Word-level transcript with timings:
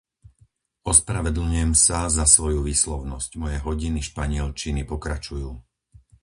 Ospravedlňujem 0.93 1.71
sa 1.85 1.99
za 2.17 2.25
svoju 2.35 2.59
výslovnosť- 2.69 3.31
moje 3.43 3.57
hodiny 3.67 3.99
španielčiny 4.09 4.81
pokračujú. 4.91 5.49